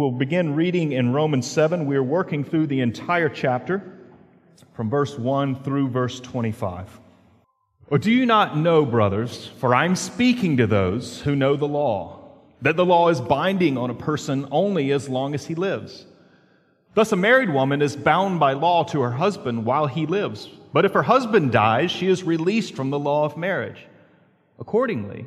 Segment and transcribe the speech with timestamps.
[0.00, 1.84] we'll begin reading in Romans 7.
[1.84, 3.98] We are working through the entire chapter
[4.72, 6.98] from verse 1 through verse 25.
[7.88, 12.30] Or do you not know, brothers, for I'm speaking to those who know the law,
[12.62, 16.06] that the law is binding on a person only as long as he lives?
[16.94, 20.48] Thus, a married woman is bound by law to her husband while he lives.
[20.72, 23.84] But if her husband dies, she is released from the law of marriage.
[24.58, 25.26] Accordingly,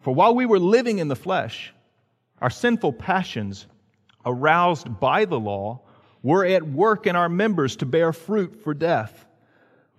[0.00, 1.72] For while we were living in the flesh,
[2.40, 3.66] our sinful passions,
[4.24, 5.80] aroused by the law,
[6.22, 9.26] were at work in our members to bear fruit for death.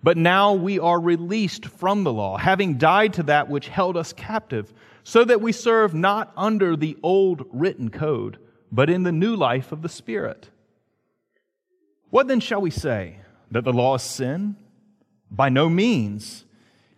[0.02, 4.12] But now we are released from the law, having died to that which held us
[4.12, 4.72] captive,
[5.04, 8.38] so that we serve not under the old written code,
[8.70, 10.50] but in the new life of the Spirit.
[12.10, 13.18] What then shall we say?
[13.52, 14.56] That the law is sin?
[15.30, 16.44] By no means.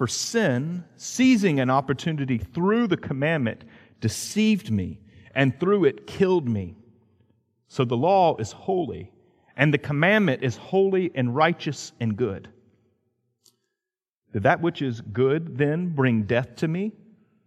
[0.00, 3.64] For sin, seizing an opportunity through the commandment,
[4.00, 4.98] deceived me,
[5.34, 6.74] and through it killed me.
[7.68, 9.12] So the law is holy,
[9.58, 12.48] and the commandment is holy and righteous and good.
[14.32, 16.92] Did that which is good then bring death to me?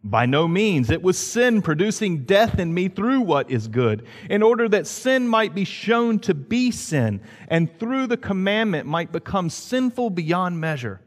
[0.03, 0.91] By no means.
[0.91, 5.27] It was sin producing death in me through what is good, in order that sin
[5.27, 11.01] might be shown to be sin, and through the commandment might become sinful beyond measure.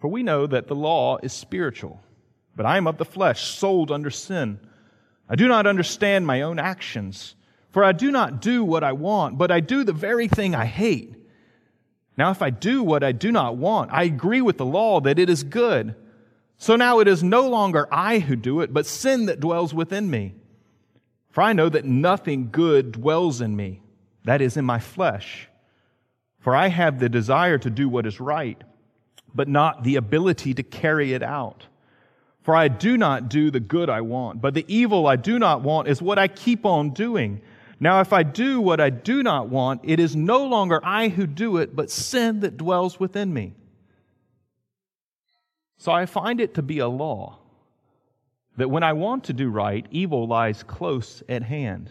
[0.00, 2.00] For we know that the law is spiritual,
[2.54, 4.60] but I am of the flesh, sold under sin.
[5.28, 7.34] I do not understand my own actions,
[7.70, 10.64] for I do not do what I want, but I do the very thing I
[10.64, 11.14] hate.
[12.16, 15.18] Now, if I do what I do not want, I agree with the law that
[15.18, 15.94] it is good.
[16.56, 20.10] So now it is no longer I who do it, but sin that dwells within
[20.10, 20.34] me.
[21.30, 23.82] For I know that nothing good dwells in me,
[24.24, 25.48] that is, in my flesh.
[26.40, 28.62] For I have the desire to do what is right
[29.38, 31.64] but not the ability to carry it out.
[32.42, 35.62] For I do not do the good I want, but the evil I do not
[35.62, 37.40] want is what I keep on doing.
[37.78, 41.24] Now, if I do what I do not want, it is no longer I who
[41.28, 43.52] do it, but sin that dwells within me.
[45.76, 47.38] So I find it to be a law
[48.56, 51.90] that when I want to do right, evil lies close at hand.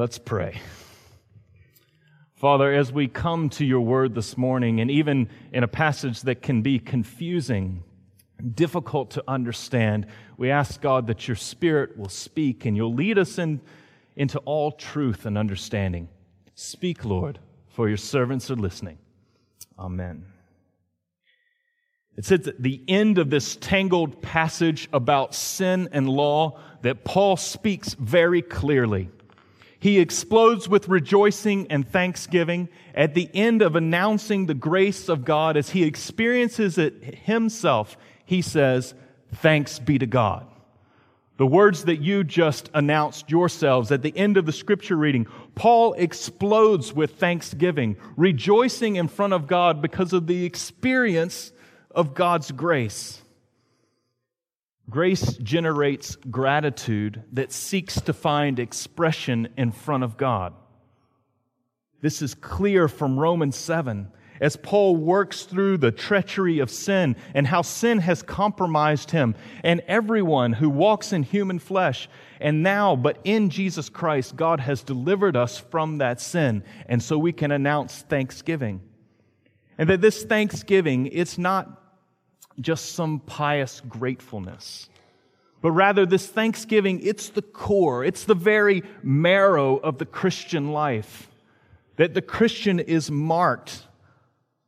[0.00, 0.58] Let's pray.
[2.36, 6.40] Father, as we come to your word this morning, and even in a passage that
[6.40, 7.84] can be confusing,
[8.54, 10.06] difficult to understand,
[10.38, 13.60] we ask God that your spirit will speak and you'll lead us in,
[14.16, 16.08] into all truth and understanding.
[16.54, 18.96] Speak, Lord, for your servants are listening.
[19.78, 20.24] Amen.
[22.16, 27.92] It's at the end of this tangled passage about sin and law that Paul speaks
[27.92, 29.10] very clearly.
[29.80, 35.56] He explodes with rejoicing and thanksgiving at the end of announcing the grace of God
[35.56, 37.96] as he experiences it himself.
[38.24, 38.94] He says,
[39.32, 40.46] Thanks be to God.
[41.38, 45.94] The words that you just announced yourselves at the end of the scripture reading, Paul
[45.94, 51.52] explodes with thanksgiving, rejoicing in front of God because of the experience
[51.92, 53.22] of God's grace.
[54.90, 60.52] Grace generates gratitude that seeks to find expression in front of God.
[62.00, 64.10] This is clear from Romans 7
[64.40, 69.80] as Paul works through the treachery of sin and how sin has compromised him and
[69.86, 72.08] everyone who walks in human flesh.
[72.40, 76.64] And now, but in Jesus Christ, God has delivered us from that sin.
[76.86, 78.80] And so we can announce thanksgiving.
[79.78, 81.79] And that this thanksgiving, it's not
[82.60, 84.88] just some pious gratefulness.
[85.62, 91.28] But rather, this thanksgiving, it's the core, it's the very marrow of the Christian life.
[91.96, 93.86] That the Christian is marked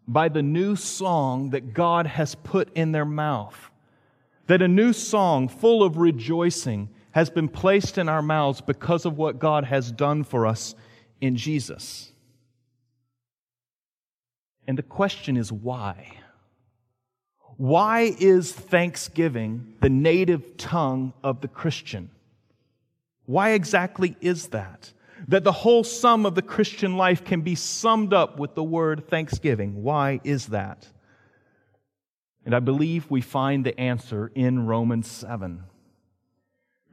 [0.06, 3.70] by the new song that God has put in their mouth.
[4.48, 9.16] That a new song full of rejoicing has been placed in our mouths because of
[9.16, 10.74] what God has done for us
[11.20, 12.12] in Jesus.
[14.66, 16.16] And the question is why?
[17.56, 22.10] Why is thanksgiving the native tongue of the Christian?
[23.26, 24.92] Why exactly is that?
[25.28, 29.08] That the whole sum of the Christian life can be summed up with the word
[29.08, 29.82] thanksgiving.
[29.82, 30.88] Why is that?
[32.44, 35.62] And I believe we find the answer in Romans 7.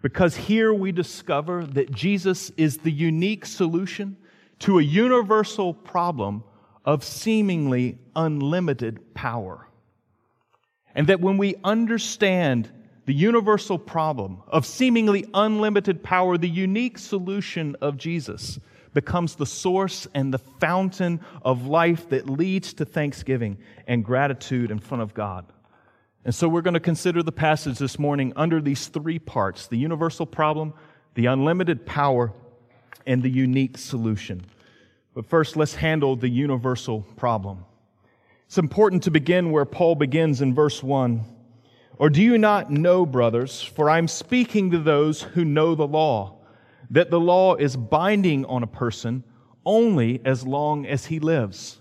[0.01, 4.17] Because here we discover that Jesus is the unique solution
[4.59, 6.43] to a universal problem
[6.85, 9.68] of seemingly unlimited power.
[10.95, 12.69] And that when we understand
[13.05, 18.59] the universal problem of seemingly unlimited power, the unique solution of Jesus
[18.93, 23.57] becomes the source and the fountain of life that leads to thanksgiving
[23.87, 25.45] and gratitude in front of God.
[26.25, 29.77] And so we're going to consider the passage this morning under these three parts the
[29.77, 30.73] universal problem,
[31.15, 32.33] the unlimited power,
[33.05, 34.45] and the unique solution.
[35.13, 37.65] But first, let's handle the universal problem.
[38.49, 41.23] It's important to begin where Paul begins in verse 1.
[41.99, 46.39] Or do you not know, brothers, for I'm speaking to those who know the law,
[46.89, 49.23] that the law is binding on a person
[49.67, 51.77] only as long as he lives.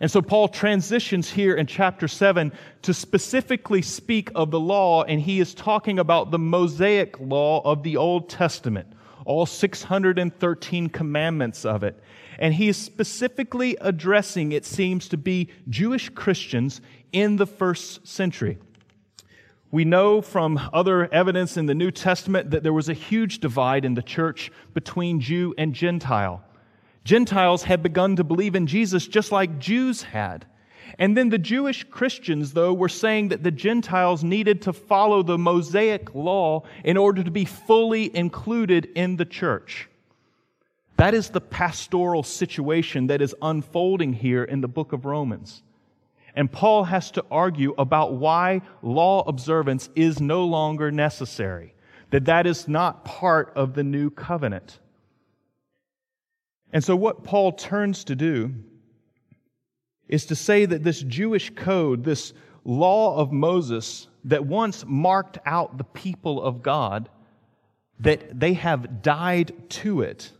[0.00, 2.50] And so Paul transitions here in chapter 7
[2.82, 7.84] to specifically speak of the law, and he is talking about the Mosaic law of
[7.84, 8.88] the Old Testament,
[9.24, 12.02] all 613 commandments of it.
[12.38, 16.80] And he is specifically addressing, it seems to be, Jewish Christians
[17.12, 18.58] in the first century.
[19.70, 23.84] We know from other evidence in the New Testament that there was a huge divide
[23.84, 26.42] in the church between Jew and Gentile.
[27.04, 30.46] Gentiles had begun to believe in Jesus just like Jews had.
[30.98, 35.38] And then the Jewish Christians, though, were saying that the Gentiles needed to follow the
[35.38, 39.88] Mosaic law in order to be fully included in the church.
[40.96, 45.62] That is the pastoral situation that is unfolding here in the book of Romans.
[46.34, 51.74] And Paul has to argue about why law observance is no longer necessary,
[52.10, 54.78] that that is not part of the new covenant.
[56.72, 58.54] And so, what Paul turns to do
[60.08, 62.32] is to say that this Jewish code, this
[62.64, 67.08] law of Moses that once marked out the people of God,
[68.00, 70.32] that they have died to it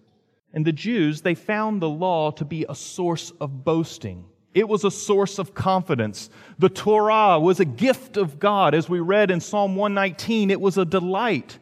[0.53, 4.25] and the Jews, they found the law to be a source of boasting.
[4.55, 6.31] It was a source of confidence.
[6.59, 8.75] The Torah was a gift of God.
[8.75, 11.59] As we read in Psalm 119, it was a delight.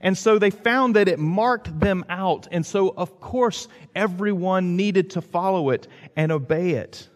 [0.00, 2.46] And so they found that it marked them out.
[2.52, 3.66] And so, of course,
[3.96, 7.08] everyone needed to follow it and obey it.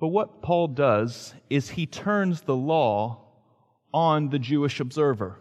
[0.00, 3.26] But what Paul does is he turns the law
[3.92, 5.38] on the Jewish observer.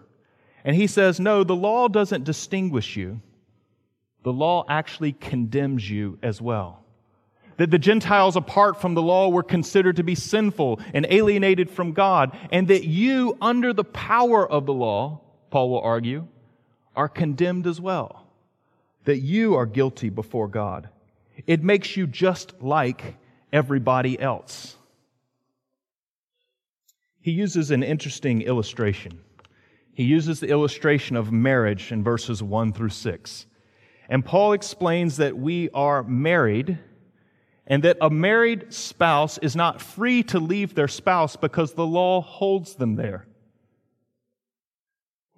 [0.65, 3.21] And he says, no, the law doesn't distinguish you
[4.23, 6.83] the law actually condemns you as well.
[7.57, 11.91] That the Gentiles, apart from the law, were considered to be sinful and alienated from
[11.91, 16.27] God, and that you, under the power of the law, Paul will argue,
[16.95, 18.27] are condemned as well.
[19.03, 20.89] That you are guilty before God.
[21.47, 23.17] It makes you just like
[23.51, 24.75] everybody else.
[27.21, 29.19] He uses an interesting illustration.
[29.93, 33.45] He uses the illustration of marriage in verses 1 through 6.
[34.09, 36.79] And Paul explains that we are married
[37.67, 42.19] and that a married spouse is not free to leave their spouse because the law
[42.19, 43.27] holds them there.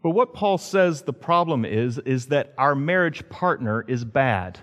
[0.01, 4.60] But what Paul says the problem is, is that our marriage partner is bad.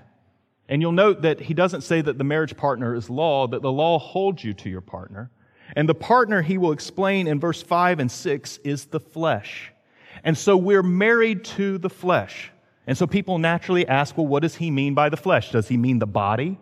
[0.69, 3.71] And you'll note that he doesn't say that the marriage partner is law, that the
[3.71, 5.31] law holds you to your partner.
[5.77, 9.71] And the partner he will explain in verse 5 and 6 is the flesh.
[10.25, 12.50] And so we're married to the flesh.
[12.88, 15.52] And so people naturally ask, well, what does he mean by the flesh?
[15.52, 16.59] Does he mean the body?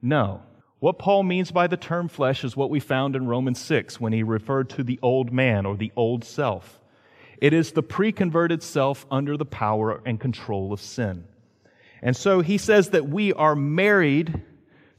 [0.00, 0.40] No.
[0.78, 4.14] What Paul means by the term flesh is what we found in Romans 6 when
[4.14, 6.80] he referred to the old man or the old self.
[7.36, 11.24] It is the pre converted self under the power and control of sin.
[12.00, 14.42] And so he says that we are married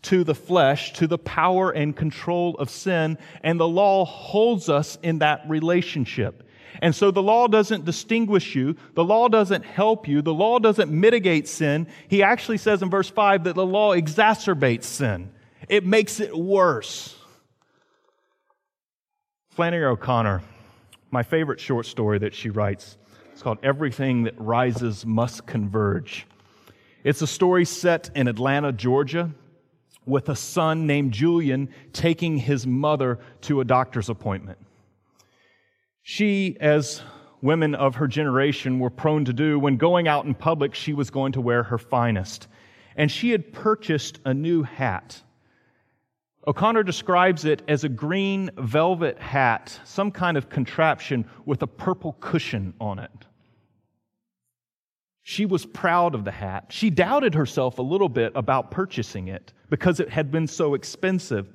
[0.04, 5.00] to the flesh, to the power and control of sin, and the law holds us
[5.02, 6.48] in that relationship.
[6.82, 8.76] And so the law doesn't distinguish you.
[8.96, 10.22] The law doesn't help you.
[10.22, 11.88] The law doesn't mitigate sin.
[12.08, 15.32] He actually says in verse 5 that the law exacerbates sin.
[15.70, 17.16] It makes it worse.
[19.52, 20.42] Flannery O'Connor,
[21.12, 22.98] my favorite short story that she writes,
[23.32, 26.26] it's called Everything That Rises Must Converge.
[27.04, 29.32] It's a story set in Atlanta, Georgia,
[30.06, 34.58] with a son named Julian taking his mother to a doctor's appointment.
[36.04, 37.02] She, as
[37.42, 41.10] women of her generation were prone to do, when going out in public, she was
[41.10, 42.48] going to wear her finest.
[42.96, 45.22] And she had purchased a new hat.
[46.46, 52.18] O'Connor describes it as a green velvet hat, some kind of contraption with a purple
[52.20, 53.26] cushion on it.
[55.22, 56.66] She was proud of the hat.
[56.70, 61.50] She doubted herself a little bit about purchasing it because it had been so expensive.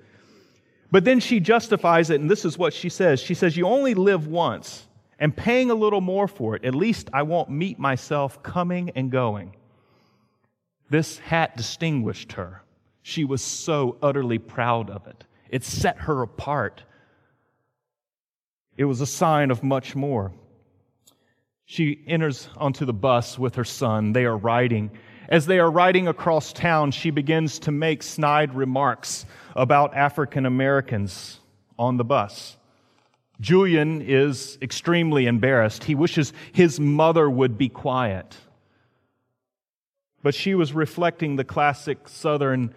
[0.90, 3.20] But then she justifies it, and this is what she says.
[3.20, 4.86] She says, You only live once,
[5.18, 9.10] and paying a little more for it, at least I won't meet myself coming and
[9.10, 9.54] going.
[10.90, 12.62] This hat distinguished her.
[13.02, 15.24] She was so utterly proud of it.
[15.50, 16.82] It set her apart.
[18.76, 20.32] It was a sign of much more.
[21.66, 24.12] She enters onto the bus with her son.
[24.12, 24.90] They are riding.
[25.28, 31.40] As they are riding across town, she begins to make snide remarks about African Americans
[31.78, 32.56] on the bus.
[33.40, 35.84] Julian is extremely embarrassed.
[35.84, 38.36] He wishes his mother would be quiet.
[40.22, 42.74] But she was reflecting the classic Southern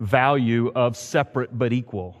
[0.00, 2.20] value of separate but equal.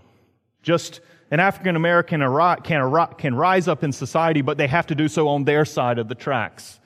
[0.62, 2.20] Just an African American
[2.62, 5.98] can, can rise up in society, but they have to do so on their side
[5.98, 6.78] of the tracks.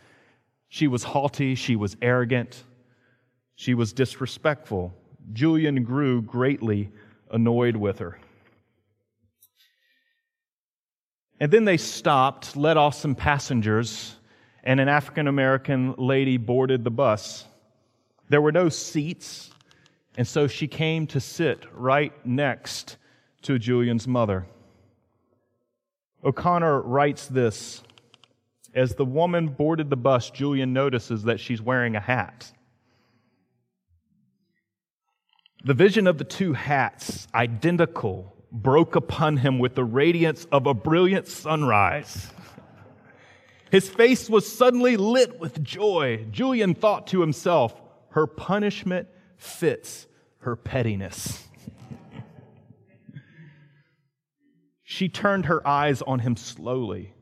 [0.68, 2.64] She was haughty, she was arrogant,
[3.56, 4.94] she was disrespectful.
[5.32, 6.90] Julian grew greatly
[7.30, 8.18] annoyed with her.
[11.40, 14.16] And then they stopped, let off some passengers,
[14.62, 17.44] and an African American lady boarded the bus.
[18.28, 19.50] There were no seats,
[20.16, 22.96] and so she came to sit right next
[23.42, 24.46] to Julian's mother.
[26.25, 27.82] O'Connor writes this
[28.75, 32.50] As the woman boarded the bus, Julian notices that she's wearing a hat.
[35.64, 40.75] The vision of the two hats, identical, broke upon him with the radiance of a
[40.75, 42.30] brilliant sunrise.
[43.71, 46.26] His face was suddenly lit with joy.
[46.30, 47.80] Julian thought to himself,
[48.11, 50.06] her punishment fits
[50.40, 51.49] her pettiness.
[54.83, 57.14] She turned her eyes on him slowly.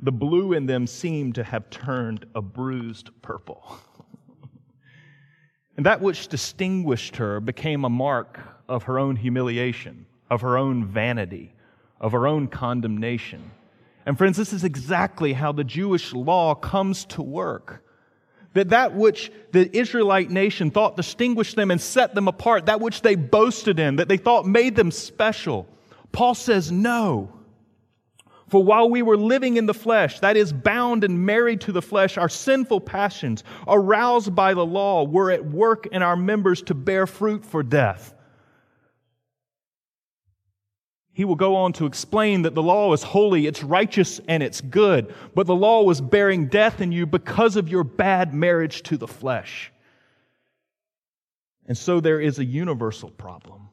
[0.00, 3.78] The blue in them seemed to have turned a bruised purple.
[5.76, 8.38] And that which distinguished her became a mark
[8.68, 11.52] of her own humiliation, of her own vanity,
[12.00, 13.50] of her own condemnation.
[14.06, 17.82] And friends, this is exactly how the Jewish law comes to work.
[18.52, 23.02] That that which the Israelite nation thought distinguished them and set them apart, that which
[23.02, 25.66] they boasted in, that they thought made them special,
[26.12, 27.32] Paul says, no.
[28.54, 31.82] For while we were living in the flesh, that is, bound and married to the
[31.82, 36.74] flesh, our sinful passions, aroused by the law, were at work in our members to
[36.74, 38.14] bear fruit for death.
[41.14, 44.60] He will go on to explain that the law is holy, it's righteous, and it's
[44.60, 48.96] good, but the law was bearing death in you because of your bad marriage to
[48.96, 49.72] the flesh.
[51.66, 53.68] And so there is a universal problem.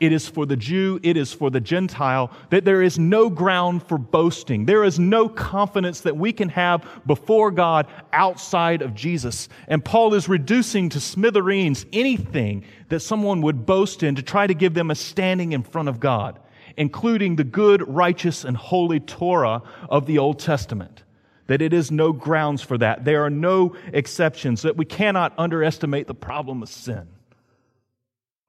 [0.00, 3.86] It is for the Jew, it is for the Gentile, that there is no ground
[3.86, 4.66] for boasting.
[4.66, 9.48] There is no confidence that we can have before God outside of Jesus.
[9.68, 14.54] And Paul is reducing to smithereens anything that someone would boast in to try to
[14.54, 16.40] give them a standing in front of God,
[16.76, 21.04] including the good, righteous, and holy Torah of the Old Testament.
[21.46, 23.04] That it is no grounds for that.
[23.04, 27.06] There are no exceptions, that we cannot underestimate the problem of sin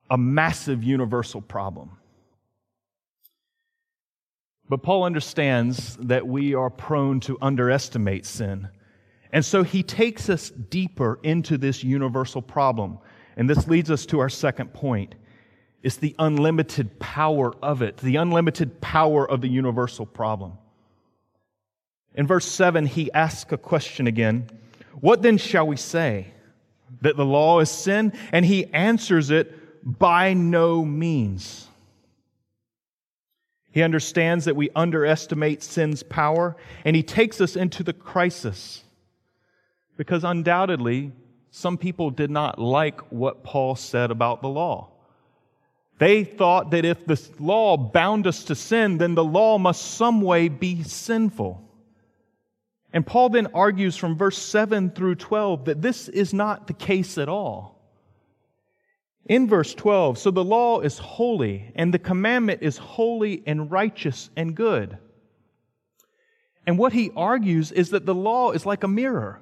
[0.09, 1.97] a massive universal problem.
[4.67, 8.69] But Paul understands that we are prone to underestimate sin.
[9.31, 12.99] And so he takes us deeper into this universal problem.
[13.37, 15.15] And this leads us to our second point.
[15.83, 20.53] It's the unlimited power of it, the unlimited power of the universal problem.
[22.15, 24.49] In verse 7, he asks a question again
[24.99, 26.27] What then shall we say?
[27.01, 28.13] That the law is sin?
[28.31, 29.53] And he answers it
[29.85, 31.67] by no means.
[33.71, 38.83] He understands that we underestimate sin's power, and he takes us into the crisis.
[39.97, 41.11] Because undoubtedly,
[41.51, 44.91] some people did not like what Paul said about the law.
[45.99, 50.21] They thought that if the law bound us to sin, then the law must some
[50.21, 51.61] way be sinful.
[52.91, 57.17] And Paul then argues from verse 7 through 12 that this is not the case
[57.17, 57.74] at all.
[59.25, 64.29] In verse 12, so the law is holy, and the commandment is holy and righteous
[64.35, 64.97] and good.
[66.67, 69.41] And what he argues is that the law is like a mirror.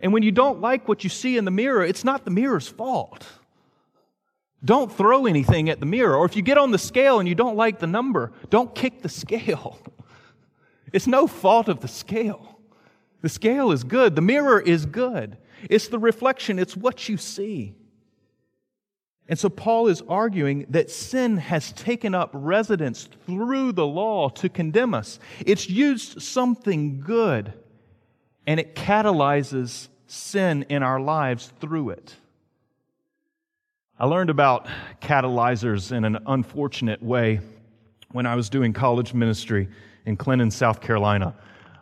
[0.00, 2.68] And when you don't like what you see in the mirror, it's not the mirror's
[2.68, 3.26] fault.
[4.64, 6.16] Don't throw anything at the mirror.
[6.16, 9.02] Or if you get on the scale and you don't like the number, don't kick
[9.02, 9.78] the scale.
[10.92, 12.60] It's no fault of the scale.
[13.20, 14.14] The scale is good.
[14.14, 15.36] The mirror is good.
[15.68, 17.74] It's the reflection, it's what you see.
[19.28, 24.48] And so Paul is arguing that sin has taken up residence through the law to
[24.48, 25.18] condemn us.
[25.44, 27.52] It's used something good
[28.46, 32.14] and it catalyzes sin in our lives through it.
[33.98, 34.68] I learned about
[35.00, 37.40] catalyzers in an unfortunate way
[38.12, 39.68] when I was doing college ministry
[40.04, 41.34] in Clinton, South Carolina.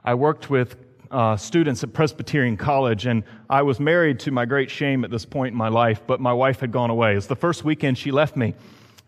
[0.05, 0.77] I worked with
[1.15, 5.25] uh, students at Presbyterian College, and I was married to my great shame at this
[5.25, 7.15] point in my life, but my wife had gone away.
[7.15, 8.55] It's the first weekend she left me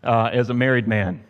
[0.03, 1.21] uh, as a married man.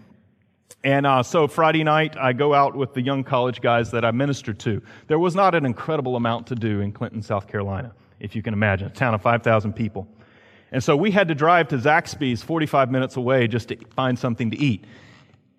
[0.84, 4.12] And uh, so Friday night, I go out with the young college guys that I
[4.12, 4.80] ministered to.
[5.08, 8.54] There was not an incredible amount to do in Clinton, South Carolina, if you can
[8.54, 10.08] imagine, a town of 5,000 people.
[10.72, 14.52] And so we had to drive to Zaxby's 45 minutes away just to find something
[14.52, 14.86] to eat.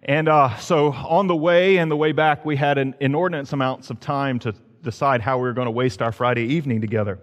[0.05, 3.91] And uh, so on the way and the way back, we had an inordinate amounts
[3.91, 7.19] of time to decide how we were going to waste our Friday evening together.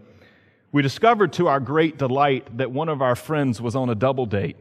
[0.72, 4.26] We discovered to our great delight that one of our friends was on a double
[4.26, 4.58] date,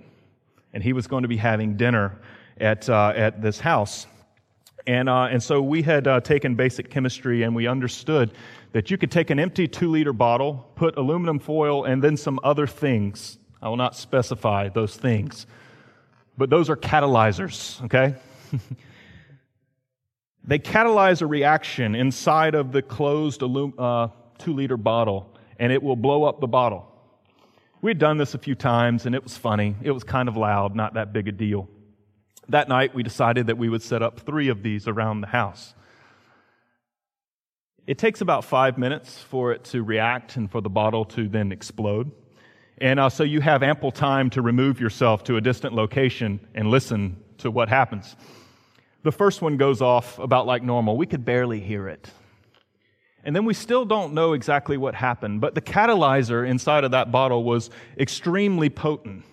[0.73, 2.19] and he was going to be having dinner
[2.59, 4.07] at, uh, at this house.
[4.87, 8.33] And, uh, and so we had uh, taken basic chemistry and we understood
[8.73, 12.39] that you could take an empty two liter bottle, put aluminum foil, and then some
[12.43, 13.39] other things.
[13.63, 15.47] I will not specify those things,
[16.37, 18.15] but those are catalyzers, okay?
[20.47, 24.09] they catalyze a reaction inside of the closed alum- uh,
[24.39, 26.91] two liter bottle, and it will blow up the bottle.
[27.81, 29.77] We had done this a few times, and it was funny.
[29.83, 31.69] It was kind of loud, not that big a deal.
[32.49, 35.75] That night, we decided that we would set up three of these around the house.
[37.87, 41.53] It takes about five minutes for it to react and for the bottle to then
[41.53, 42.11] explode.
[42.79, 46.71] And uh, so you have ample time to remove yourself to a distant location and
[46.71, 48.17] listen to what happens.
[49.05, 50.97] The first one goes off about like normal.
[50.97, 52.11] We could barely hear it.
[53.23, 57.13] And then we still don't know exactly what happened, but the catalyzer inside of that
[57.13, 59.25] bottle was extremely potent.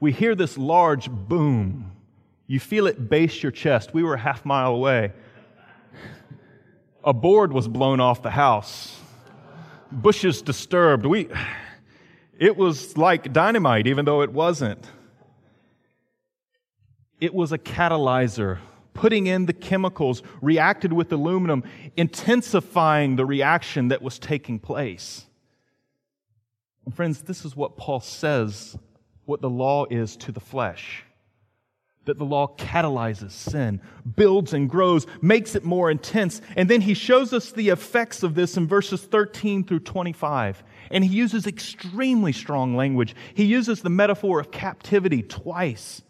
[0.00, 1.92] We hear this large boom.
[2.46, 3.92] You feel it base your chest.
[3.92, 5.12] We were a half mile away.
[7.04, 8.98] A board was blown off the house.
[9.92, 11.04] Bushes disturbed.
[11.04, 11.28] We,
[12.38, 14.84] it was like dynamite, even though it wasn't.
[17.20, 18.58] It was a catalyzer,
[18.92, 21.64] putting in the chemicals, reacted with aluminum,
[21.96, 25.24] intensifying the reaction that was taking place.
[26.84, 28.76] And friends, this is what Paul says
[29.24, 31.02] what the law is to the flesh.
[32.04, 33.80] That the law catalyzes sin,
[34.14, 36.40] builds and grows, makes it more intense.
[36.54, 40.62] And then he shows us the effects of this in verses 13 through 25.
[40.92, 43.16] And he uses extremely strong language.
[43.34, 46.02] He uses the metaphor of captivity twice.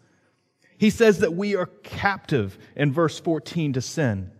[0.77, 4.31] He says that we are captive in verse 14 to sin.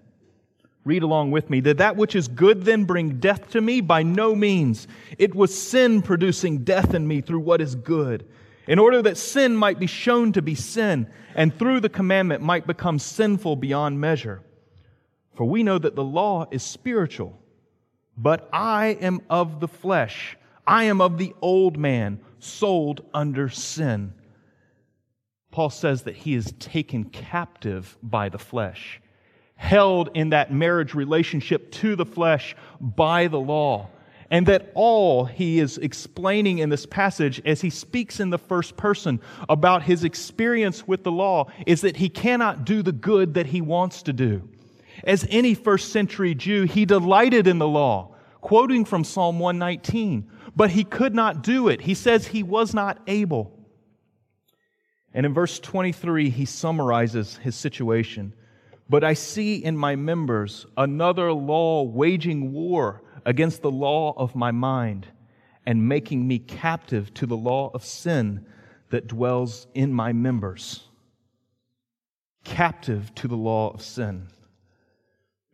[0.85, 1.59] Read along with me.
[1.59, 3.81] Did that which is good then bring death to me?
[3.81, 4.87] By no means.
[5.17, 8.25] It was sin producing death in me through what is good
[8.67, 12.67] in order that sin might be shown to be sin, and through the commandment might
[12.67, 14.41] become sinful beyond measure.
[15.35, 17.39] For we know that the law is spiritual,
[18.17, 20.37] but I am of the flesh.
[20.65, 24.13] I am of the old man, sold under sin.
[25.57, 29.01] Paul says that he is taken captive by the flesh,
[29.55, 33.89] held in that marriage relationship to the flesh by the law
[34.29, 38.77] and that all he is explaining in this passage as he speaks in the first
[38.77, 43.47] person about his experience with the law is that he cannot do the good that
[43.47, 44.47] he wants to do.
[45.05, 50.69] As any first century Jew, he delighted in the law, quoting from Psalm 119, but
[50.69, 51.81] he could not do it.
[51.81, 53.56] He says he was not able.
[55.17, 58.33] And in verse 23, he summarizes his situation.
[58.87, 64.51] But I see in my members another law waging war against the law of my
[64.51, 65.07] mind
[65.65, 68.45] and making me captive to the law of sin
[68.91, 70.83] that dwells in my members.
[72.43, 74.27] Captive to the law of sin.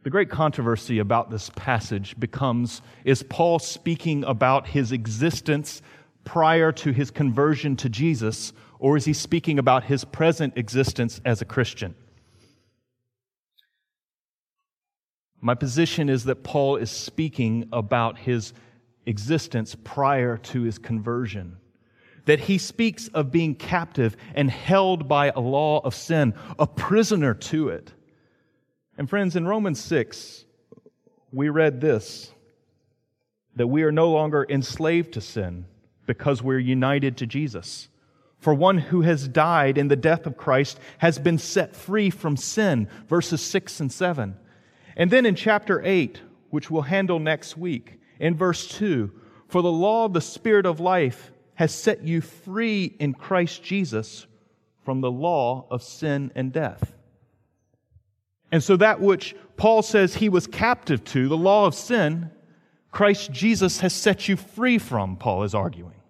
[0.04, 5.82] The great controversy about this passage becomes is Paul speaking about his existence
[6.26, 8.52] prior to his conversion to Jesus,
[8.84, 11.96] or is he speaking about his present existence as a Christian?
[15.39, 18.52] My position is that Paul is speaking about his
[19.06, 21.56] existence prior to his conversion.
[22.26, 27.34] That he speaks of being captive and held by a law of sin, a prisoner
[27.36, 27.93] to it.
[28.98, 30.43] And friends, in Romans 6,
[31.32, 32.34] we read this
[33.56, 35.67] that we are no longer enslaved to sin
[36.06, 37.88] because we're united to Jesus.
[38.43, 42.36] For one who has died in the death of Christ has been set free from
[42.36, 44.36] sin, verses 6 and 7.
[44.97, 49.10] And then in chapter 8, which we'll handle next week, in verse 2,
[49.47, 54.27] for the law of the Spirit of life has set you free in Christ Jesus
[54.84, 56.93] from the law of sin and death.
[58.51, 62.29] And so that which Paul says he was captive to, the law of sin,
[62.91, 66.03] Christ Jesus has set you free from, Paul is arguing.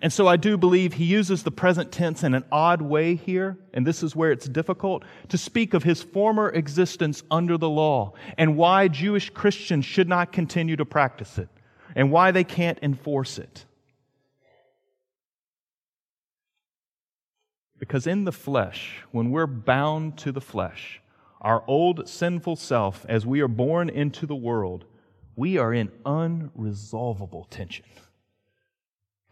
[0.00, 3.58] And so I do believe he uses the present tense in an odd way here,
[3.74, 8.12] and this is where it's difficult, to speak of his former existence under the law
[8.36, 11.48] and why Jewish Christians should not continue to practice it
[11.96, 13.64] and why they can't enforce it.
[17.76, 21.00] Because in the flesh, when we're bound to the flesh,
[21.40, 24.84] our old sinful self, as we are born into the world,
[25.34, 27.84] we are in unresolvable tension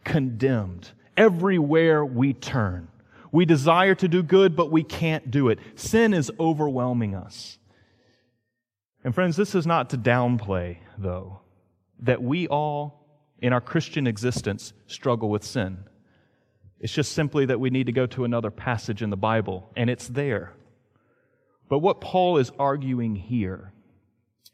[0.07, 2.87] condemned everywhere we turn.
[3.31, 5.59] We desire to do good, but we can't do it.
[5.75, 7.59] Sin is overwhelming us.
[9.03, 11.41] And friends, this is not to downplay, though,
[11.99, 13.05] that we all
[13.39, 15.83] in our Christian existence struggle with sin.
[16.79, 19.89] It's just simply that we need to go to another passage in the Bible, and
[19.89, 20.53] it's there.
[21.69, 23.73] But what Paul is arguing here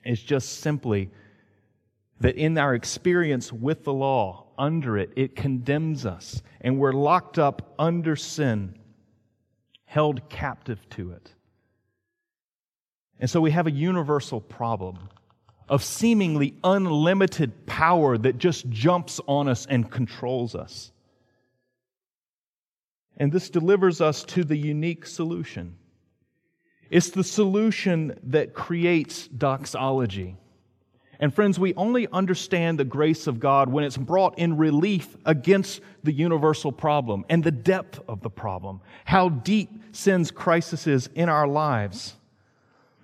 [0.04, 1.12] is just simply
[2.22, 7.40] that in our experience with the law, under it, it condemns us, and we're locked
[7.40, 8.78] up under sin,
[9.86, 11.34] held captive to it.
[13.20, 15.10] And so we have a universal problem
[15.70, 20.92] of seemingly unlimited power that just jumps on us and controls us.
[23.18, 25.78] And this delivers us to the unique solution.
[26.90, 30.36] It's the solution that creates doxology.
[31.24, 35.80] And friends, we only understand the grace of God when it's brought in relief against
[36.04, 41.30] the universal problem and the depth of the problem, how deep sin's crisis is in
[41.30, 42.16] our lives.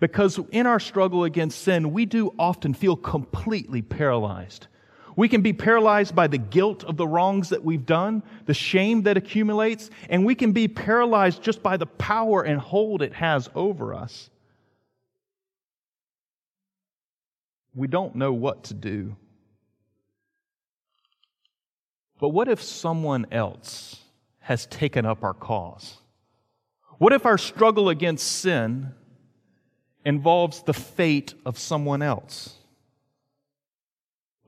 [0.02, 4.68] Because in our struggle against sin, we do often feel completely paralyzed.
[5.16, 9.04] We can be paralyzed by the guilt of the wrongs that we've done, the shame
[9.04, 13.50] that accumulates, and we can be paralyzed just by the power and hold it has
[13.56, 14.30] over us.
[17.80, 19.16] We don't know what to do.
[22.20, 24.02] But what if someone else
[24.42, 26.00] has taken up our cause?
[26.98, 28.92] What if our struggle against sin
[30.04, 32.56] involves the fate of someone else?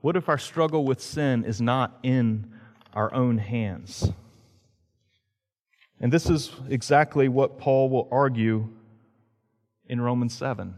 [0.02, 2.52] What if our struggle with sin is not in
[2.92, 4.12] our own hands?
[6.00, 8.68] And this is exactly what Paul will argue
[9.88, 10.74] in Romans 7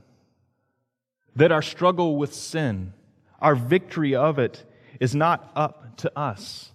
[1.37, 2.93] that our struggle with sin,
[3.41, 4.65] our victory of it,
[5.01, 6.71] is not up to us.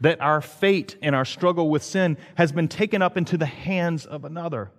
[0.00, 4.06] That our fate in our struggle with sin has been taken up into the hands
[4.06, 4.70] of another.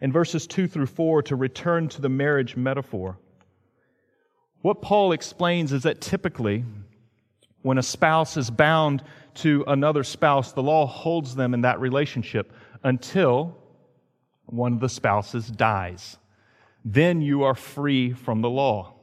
[0.00, 3.18] In verses 2 through 4, to return to the marriage metaphor,
[4.60, 6.64] what Paul explains is that typically,
[7.62, 9.02] when a spouse is bound
[9.36, 12.52] to another spouse, the law holds them in that relationship
[12.82, 13.56] until
[14.46, 16.18] one of the spouses dies
[16.88, 18.94] then you are free from the law.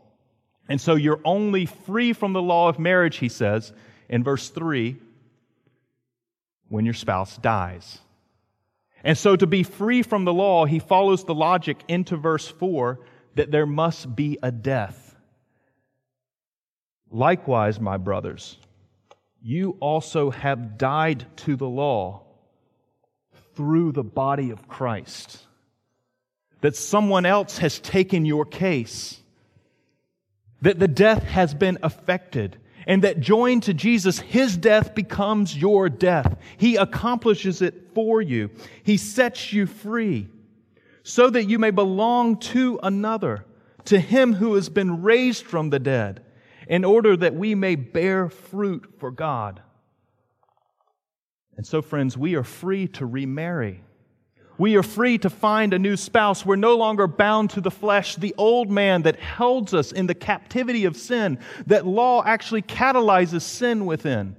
[0.69, 3.73] And so you're only free from the law of marriage, he says
[4.07, 4.95] in verse 3,
[6.69, 7.99] when your spouse dies.
[9.03, 13.01] And so to be free from the law, he follows the logic into verse 4
[13.35, 15.13] that there must be a death.
[17.11, 18.57] Likewise, my brothers,
[19.41, 22.23] you also have died to the law
[23.55, 25.45] through the body of Christ
[26.63, 29.19] that someone else has taken your case,
[30.61, 32.55] that the death has been effected,
[32.87, 36.37] and that joined to Jesus, his death becomes your death.
[36.55, 38.49] He accomplishes it for you.
[38.83, 40.29] He sets you free
[41.03, 43.43] so that you may belong to another,
[43.83, 46.23] to him who has been raised from the dead,
[46.69, 49.61] in order that we may bear fruit for God.
[51.57, 53.83] And so, friends, we are free to remarry.
[54.63, 56.45] We are free to find a new spouse.
[56.45, 60.15] We're no longer bound to the flesh, the old man that holds us in the
[60.15, 64.37] captivity of sin, that law actually catalyzes sin within.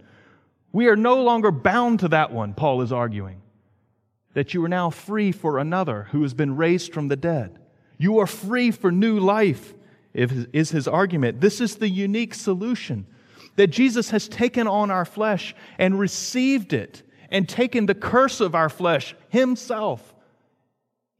[0.72, 3.42] We are no longer bound to that one, Paul is arguing.
[4.32, 7.58] That you are now free for another who has been raised from the dead.
[7.98, 9.74] You are free for new life,
[10.14, 11.42] is his argument.
[11.42, 13.06] This is the unique solution
[13.56, 18.54] that Jesus has taken on our flesh and received it and taken the curse of
[18.54, 20.12] our flesh himself.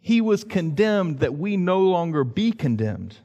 [0.05, 3.17] He was condemned that we no longer be condemned.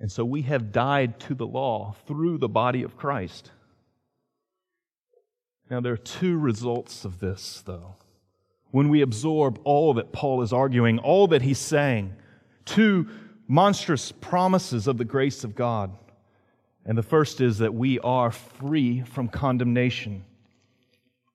[0.00, 3.52] And so we have died to the law through the body of Christ.
[5.70, 7.94] Now, there are two results of this, though.
[8.72, 12.12] When we absorb all that Paul is arguing, all that he's saying,
[12.64, 13.08] two
[13.46, 15.96] monstrous promises of the grace of God.
[16.88, 20.24] And the first is that we are free from condemnation.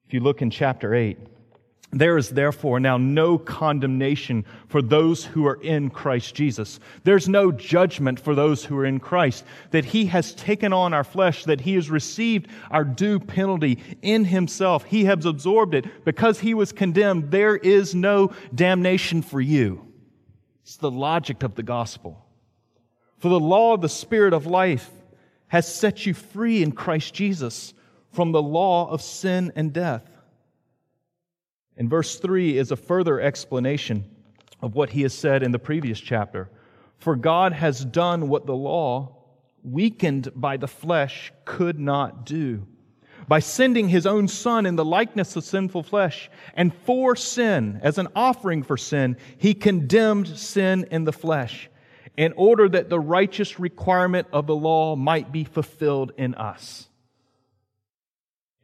[0.04, 1.16] If you look in chapter 8,
[1.92, 6.80] there is therefore now no condemnation for those who are in Christ Jesus.
[7.04, 11.04] There's no judgment for those who are in Christ, that He has taken on our
[11.04, 14.82] flesh, that He has received our due penalty in Himself.
[14.82, 16.04] He has absorbed it.
[16.04, 19.86] Because He was condemned, there is no damnation for you.
[20.64, 22.26] It's the logic of the gospel.
[23.18, 24.90] For the law of the Spirit of life
[25.54, 27.74] has set you free in Christ Jesus
[28.10, 30.04] from the law of sin and death.
[31.76, 34.04] And verse 3 is a further explanation
[34.60, 36.50] of what he has said in the previous chapter.
[36.98, 39.16] For God has done what the law,
[39.62, 42.66] weakened by the flesh, could not do.
[43.28, 47.98] By sending his own Son in the likeness of sinful flesh, and for sin, as
[47.98, 51.70] an offering for sin, he condemned sin in the flesh,
[52.16, 56.88] in order that the righteous requirement of the law might be fulfilled in us.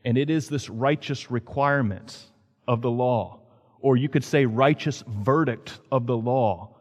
[0.05, 2.19] And it is this righteous requirement
[2.67, 3.41] of the law,
[3.81, 6.77] or you could say righteous verdict of the law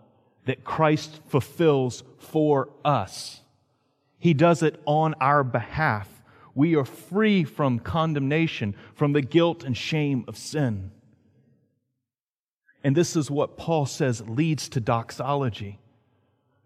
[0.46, 3.42] that Christ fulfills for us.
[4.20, 6.08] He does it on our behalf.
[6.54, 10.92] We are free from condemnation, from the guilt and shame of sin.
[12.84, 15.80] And this is what Paul says leads to doxology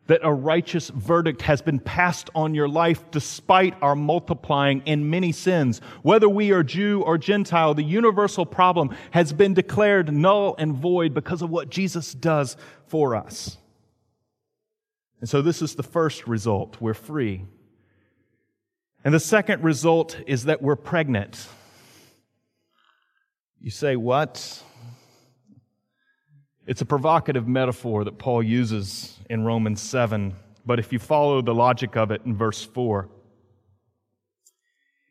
[0.07, 5.31] that a righteous verdict has been passed on your life despite our multiplying in many
[5.31, 5.79] sins.
[6.01, 11.13] Whether we are Jew or Gentile, the universal problem has been declared null and void
[11.13, 13.57] because of what Jesus does for us.
[15.21, 16.81] And so this is the first result.
[16.81, 17.45] We're free.
[19.05, 21.47] And the second result is that we're pregnant.
[23.61, 24.61] You say, what?
[26.67, 31.55] It's a provocative metaphor that Paul uses in Romans 7, but if you follow the
[31.55, 33.09] logic of it in verse 4,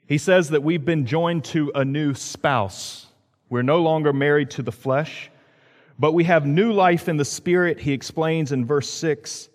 [0.06, 3.08] he says that we've been joined to a new spouse.
[3.50, 5.28] We're no longer married to the flesh,
[5.98, 9.48] but we have new life in the spirit, he explains in verse 6.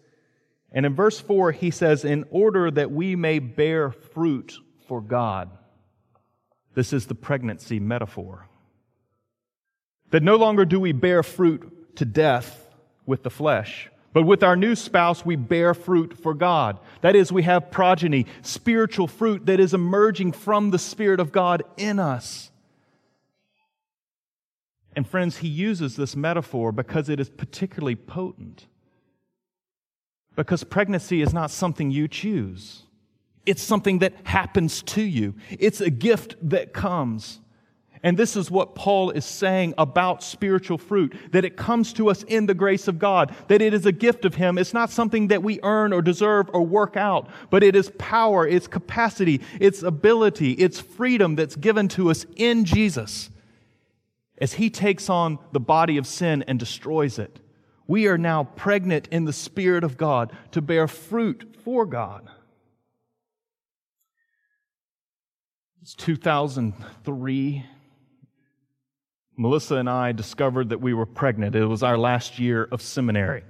[0.74, 4.54] And in verse 4, he says, in order that we may bear fruit
[4.86, 5.50] for God.
[6.74, 8.50] This is the pregnancy metaphor.
[10.12, 12.68] That no longer do we bear fruit to death
[13.06, 13.90] with the flesh.
[14.18, 16.80] But with our new spouse, we bear fruit for God.
[17.02, 21.62] That is, we have progeny, spiritual fruit that is emerging from the Spirit of God
[21.78, 22.50] in us.
[24.96, 28.66] And friends, he uses this metaphor because it is particularly potent.
[30.36, 32.86] Because pregnancy is not something you choose.
[33.46, 35.36] It's something that happens to you.
[35.52, 37.40] It's a gift that comes.
[38.04, 42.24] And this is what Paul is saying about spiritual fruit that it comes to us
[42.24, 44.58] in the grace of God, that it is a gift of Him.
[44.58, 48.48] It's not something that we earn or deserve or work out, but it is power,
[48.48, 53.30] it's capacity, it's ability, it's freedom that's given to us in Jesus.
[54.38, 57.40] As He takes on the body of sin and destroys it,
[57.88, 62.30] we are now pregnant in the Spirit of God to bear fruit for God.
[65.82, 67.66] It's 2003.
[69.38, 71.56] Melissa and I discovered that we were pregnant.
[71.56, 73.44] It was our last year of seminary.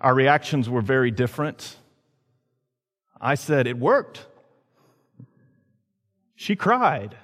[0.00, 1.76] Our reactions were very different.
[3.18, 4.26] I said, It worked.
[6.34, 7.16] She cried.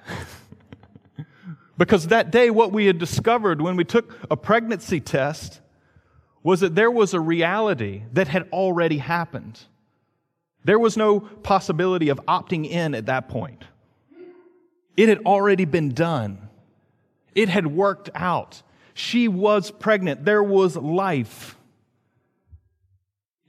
[1.77, 5.61] because that day, what we had discovered when we took a pregnancy test
[6.41, 9.59] was that there was a reality that had already happened.
[10.63, 13.63] There was no possibility of opting in at that point.
[14.95, 16.46] It had already been done.
[17.37, 18.63] It had worked out.
[18.95, 20.25] She was pregnant.
[20.25, 21.55] There was life.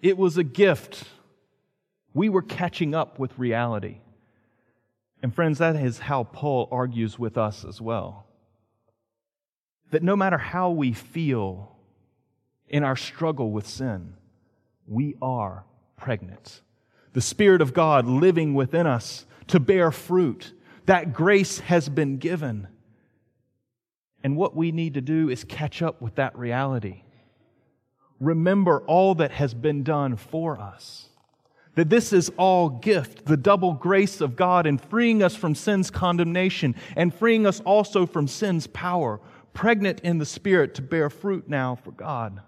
[0.02, 1.04] It was a gift.
[2.12, 4.00] We were catching up with reality.
[5.22, 8.26] And friends, that is how Paul argues with us as well.
[9.90, 11.74] That no matter how we feel
[12.68, 14.12] in our struggle with sin,
[14.86, 15.64] we are
[15.96, 16.60] pregnant.
[17.14, 20.52] The Spirit of God living within us to bear fruit.
[20.84, 22.68] That grace has been given.
[24.22, 27.02] And what we need to do is catch up with that reality.
[28.20, 31.08] Remember all that has been done for us.
[31.76, 35.90] That this is all gift, the double grace of God in freeing us from sin's
[35.90, 39.20] condemnation and freeing us also from sin's power,
[39.54, 42.40] pregnant in the Spirit to bear fruit now for God.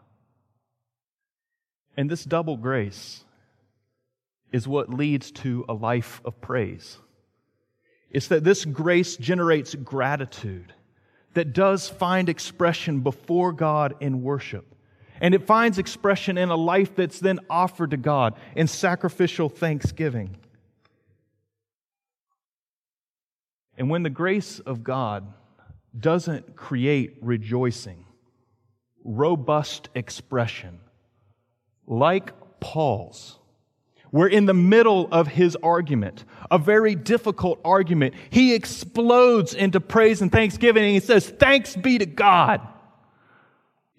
[1.96, 3.22] And this double grace
[4.52, 6.98] is what leads to a life of praise.
[8.10, 10.74] It's that this grace generates gratitude
[11.34, 14.66] that does find expression before God in worship.
[15.20, 20.36] And it finds expression in a life that's then offered to God in sacrificial thanksgiving.
[23.76, 25.32] And when the grace of God
[25.98, 28.04] doesn't create rejoicing,
[29.04, 30.80] robust expression,
[31.86, 33.39] like Paul's,
[34.12, 38.14] we're in the middle of his argument, a very difficult argument.
[38.30, 42.60] He explodes into praise and thanksgiving and he says, Thanks be to God.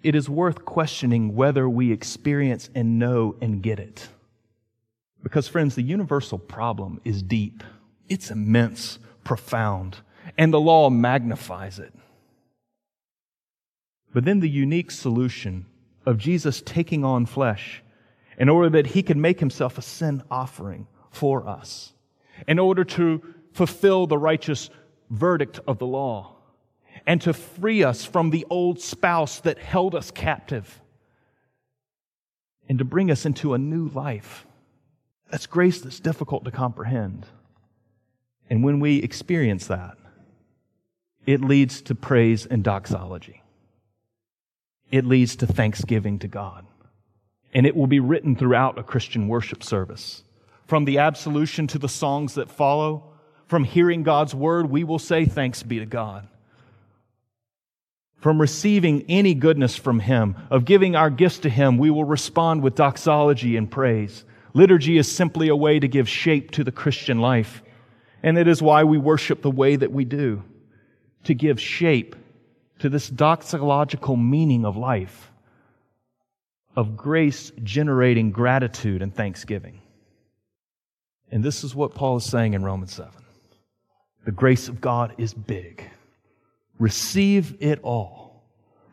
[0.03, 4.09] It is worth questioning whether we experience and know and get it.
[5.23, 7.63] Because, friends, the universal problem is deep,
[8.09, 9.97] it's immense, profound,
[10.37, 11.93] and the law magnifies it.
[14.13, 15.67] But then the unique solution
[16.05, 17.83] of Jesus taking on flesh
[18.37, 21.93] in order that he could make himself a sin offering for us,
[22.47, 23.21] in order to
[23.53, 24.69] fulfill the righteous
[25.09, 26.35] verdict of the law,
[27.05, 30.81] and to free us from the old spouse that held us captive,
[32.69, 34.45] and to bring us into a new life.
[35.29, 37.25] That's grace that's difficult to comprehend.
[38.49, 39.97] And when we experience that,
[41.25, 43.43] it leads to praise and doxology.
[44.89, 46.65] It leads to thanksgiving to God
[47.53, 50.23] and it will be written throughout a Christian worship service.
[50.67, 53.11] From the absolution to the songs that follow,
[53.47, 56.27] from hearing God's word, we will say, Thanks be to God.
[58.17, 62.61] From receiving any goodness from Him, of giving our gifts to Him, we will respond
[62.61, 64.23] with doxology and praise.
[64.53, 67.63] Liturgy is simply a way to give shape to the Christian life.
[68.23, 70.43] And it is why we worship the way that we do,
[71.23, 72.15] to give shape
[72.79, 75.30] to this doxological meaning of life
[76.75, 79.81] of grace generating gratitude and thanksgiving.
[81.31, 83.11] And this is what Paul is saying in Romans 7.
[84.25, 85.89] The grace of God is big.
[86.77, 88.43] Receive it all.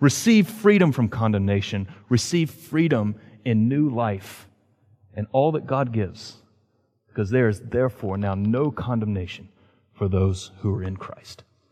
[0.00, 1.88] Receive freedom from condemnation.
[2.08, 4.48] Receive freedom in new life
[5.14, 6.36] and all that God gives.
[7.08, 9.48] Because there is therefore now no condemnation
[9.92, 11.42] for those who are in Christ.